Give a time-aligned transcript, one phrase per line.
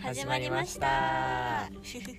[0.00, 1.70] 始まりました。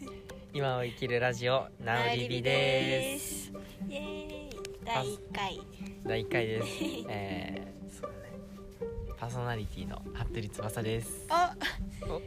[0.53, 3.45] 今を生きるラジオナウリビです。
[3.45, 3.53] す。
[3.87, 4.49] イエーイ。
[4.83, 5.61] 第1回。
[6.05, 6.67] 第1回です。
[7.09, 8.37] えー、そうだね。
[9.17, 11.27] パーソナリティの服部翼です。
[12.03, 12.21] お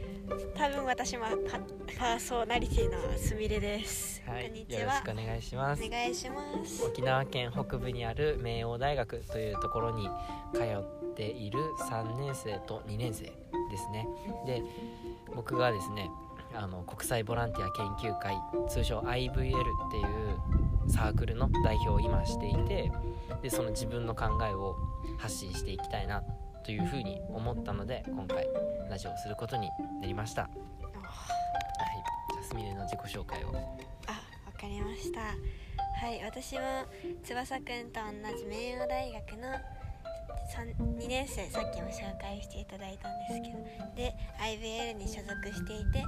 [0.57, 1.59] 多分私もパ
[1.97, 4.79] パーソナリティのすみれです、はいこんにちは。
[4.81, 5.83] よろしくお願いします。
[5.83, 6.85] お願いします。
[6.85, 10.09] 沖縄県北部にある明王大学というところに
[10.53, 13.31] 通っている3年生と2年生で
[13.77, 14.07] すね。
[14.45, 14.61] で
[15.35, 16.09] 僕がですね
[16.53, 18.35] あの国際ボランティア研究会
[18.69, 19.31] 通称 IVL っ
[19.91, 22.91] ていうサークルの代表を今していて
[23.41, 24.75] でその自分の考えを
[25.17, 26.23] 発信していきたいな
[26.65, 28.47] というふうに思ったので今回
[28.89, 29.69] ラジオをすることに
[30.01, 30.43] なりました。
[30.43, 30.51] はい。
[32.33, 33.47] じゃあすみれの自己紹介を。
[34.07, 34.11] あ
[34.45, 35.21] わかりました。
[35.21, 36.61] はい私も
[37.23, 39.49] 翼くんと同じ明王大学の
[40.59, 46.03] 2年生さっきも紹介していただいたんですけどで IVL に所属していて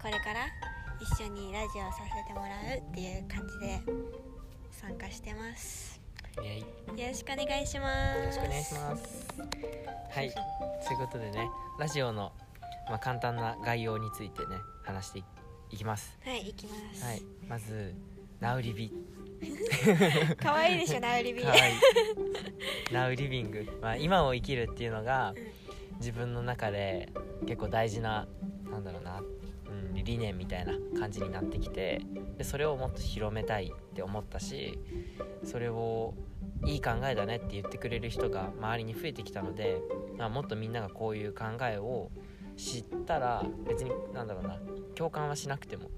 [0.00, 0.46] これから
[1.00, 3.80] 一緒にラジオをさせてもらうっていう感じで
[4.70, 6.00] 参加してます。
[6.36, 6.42] よ
[7.08, 8.18] ろしくお願いします。
[8.18, 9.28] よろしくお願いします。
[10.10, 12.32] はい、ということでね、ラジオの、
[12.88, 15.24] まあ、簡単な概要についてね、話してい
[15.70, 16.16] いきます。
[16.24, 17.94] はい行きます、はい、まず、
[18.40, 18.92] ナウリビ、
[20.38, 21.62] 可愛いでしょナウリビかわいい。
[22.92, 27.12] ナウリビング、まあ、今を生きるっていうのがうん、自分の中で
[27.46, 28.26] 結構大事な、
[28.70, 29.20] なんだろうな、
[29.68, 32.02] うん、理念みたいな感じになってきて、
[32.38, 34.78] で、それをもっと広めたいって思ったし、
[35.44, 36.14] それを
[36.66, 39.80] いい考えだねって言ってくれる人が周りに増えてきたので、
[40.16, 42.10] まあ、もっとみんながこういう考えを
[42.56, 44.58] 知ったら別になんだろうな
[44.94, 45.90] 共感はしなくても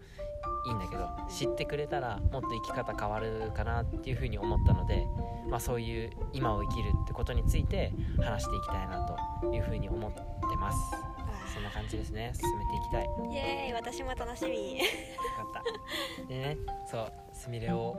[0.67, 5.07] いいんだけど知ってくれたらもっと生き方変わるかなっていうふうに思ったので、
[5.49, 9.07] まあ、そういう今を生きるってことについて話していきたいな
[9.41, 10.21] というふうに思って
[10.57, 10.79] ます。
[11.55, 12.33] そんな感じですね。
[12.35, 13.05] 進めていきたい。
[13.05, 13.73] よイエーイ。
[13.73, 14.79] 私も楽しみ。
[15.37, 16.29] かった。
[16.29, 16.59] でね
[16.91, 17.97] そうすみれを、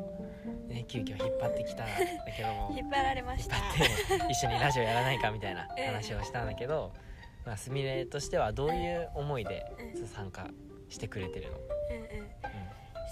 [0.68, 1.94] ね、急遽引っ張ってきたんだ
[2.36, 3.56] けども 引っ張られました。
[4.30, 6.94] 一緒にラジオやらないかみたいな 話をしたんだけど、
[7.46, 9.66] まあ、すみれとしてはどういう思いで
[9.96, 10.08] うん。
[10.08, 10.48] 参加
[10.90, 11.62] してくれてるの、う
[11.94, 12.28] んうん。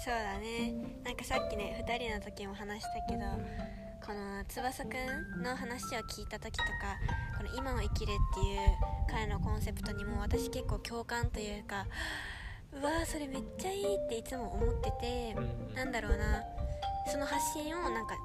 [0.04, 0.72] そうだね。
[1.04, 3.22] なんかさっきね2人の時も話したけど
[4.06, 4.88] この翼く
[5.38, 6.96] んの話を聞いた時とか
[7.36, 8.58] この今を生きるっていう
[9.10, 11.86] 彼のコンセプトにも私結構共感というか
[12.72, 15.74] うわーそれめっちゃいいっていつも思っててうん。
[15.74, 16.42] なんだろうな。
[17.08, 18.16] その発信をなんか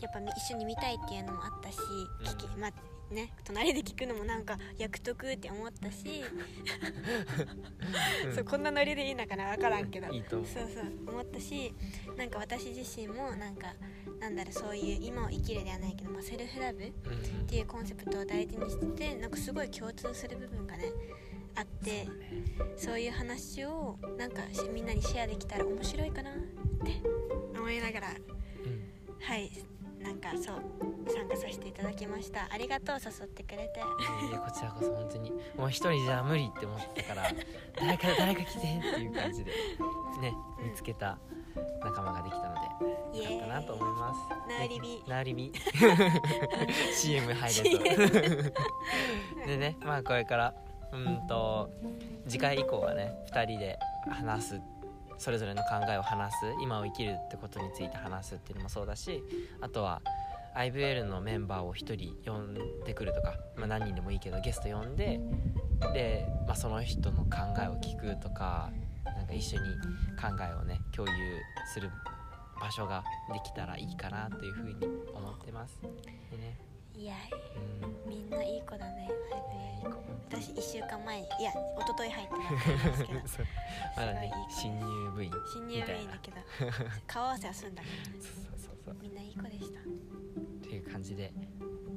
[0.00, 1.78] やっぱ一緒に見たいっていうのもあったし
[2.24, 2.72] 聞き、まあ
[3.14, 6.22] ね隣で聞くのもなんか役得って思ったし、
[8.24, 8.34] うん。
[8.34, 10.06] そうこんなノリでいいのかな分からんけど。
[10.08, 10.64] そうそう
[11.08, 11.74] 思ったし
[12.16, 13.74] なんか私自身もなんか
[14.20, 17.46] なんだろうそういう今を生きるではないけど、まあ、セルフラブっうん。
[17.46, 20.92] ていうコンセプトを大事にしててなんかすごい共通する部分がね
[21.56, 22.06] あって
[22.76, 27.02] そういう話をなんかしみんなにシェアできたら面白いかなって
[27.58, 29.20] 思いながらうん。
[29.20, 29.50] はい
[30.30, 30.62] かそう
[31.12, 32.48] 参加させていただきました。
[32.50, 33.80] ありがとう誘ってくれて。
[34.28, 35.32] いやこちらこそ本当に。
[35.56, 37.30] もう一人じゃ無理って思ってたから
[37.74, 38.62] 誰か誰か来てっ
[38.94, 39.50] ていう感じで
[40.20, 41.18] ね見つけた
[41.82, 42.54] 仲間ができたの
[43.12, 44.20] でよかったなと思います。
[44.48, 44.88] ナウリビ。
[44.88, 45.52] ねナウリビ。
[46.94, 48.54] CM 入れと。
[49.46, 50.54] でねまあこれから
[50.92, 51.70] うんと
[52.28, 54.60] 次回以降はね2人で話す
[55.20, 59.22] それぞれの考えを話す今を生きるってことについて話すっていうのもそうだし
[59.60, 60.00] あとは
[60.56, 62.54] IVL のメンバーを1人呼ん
[62.84, 65.20] でくるとか、まあ、何人でもいいけどゲスト呼んで
[65.92, 68.70] で、まあ、その人の考えを聞くとか
[69.04, 69.68] なんか一緒に
[70.18, 71.14] 考えをね共有
[71.72, 71.90] する
[72.58, 74.74] 場所ができたらいいかなというふうに
[75.14, 75.80] 思ってます。
[76.30, 76.58] でね、
[76.94, 77.14] いや
[78.06, 79.10] うんみんないい子だね。
[79.78, 79.92] いい子
[80.28, 83.20] 私1週間前にいや一昨日入ってたんですけど。
[83.96, 86.36] まだね新入部員新入部員だけど
[87.06, 88.96] 顔合わせはすんだけどそうそうそうそう。
[89.00, 89.80] みんないい子でした。
[89.80, 89.82] っ
[90.62, 91.32] ていう感じで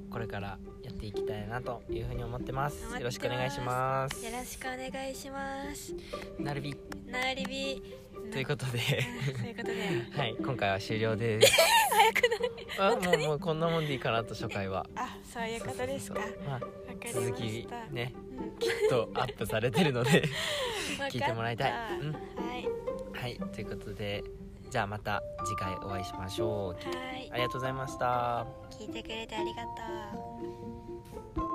[0.10, 2.82] これからやっていきたいなというふうに思ってます。
[2.84, 4.24] よろしくお願いします。
[4.26, 5.94] よろしくお願いします。
[6.40, 6.76] なるび。
[7.08, 8.03] なりび
[8.34, 8.80] ということで。
[8.80, 9.74] うんそういうことで。
[10.18, 11.54] はい今回は終了です。
[11.94, 12.50] 早くない？
[12.80, 14.86] あもうもうこんなもんでいいかなと初回は。
[14.96, 16.20] あそういうことですか。
[16.48, 16.60] まあ
[17.14, 18.52] 続きたねうん。
[18.58, 20.24] きっとアップされてるので
[21.12, 21.72] 聞いてもらいたい。
[22.00, 22.12] うん。
[22.14, 22.20] は
[22.58, 22.68] い。
[23.14, 24.24] はいということで
[24.70, 26.74] じゃあまた次回お会いしましょう。
[26.74, 27.30] はい。
[27.32, 28.46] ありがとうございました。
[28.72, 29.70] 聞いてくれてありがと
[31.42, 31.53] う